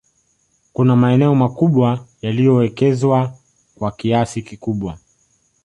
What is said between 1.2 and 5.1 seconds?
makubwa yaliyowekezwa kwa kiasi kikubwa